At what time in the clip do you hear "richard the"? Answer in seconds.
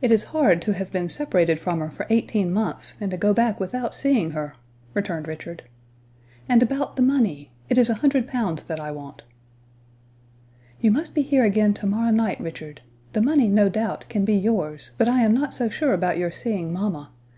12.40-13.20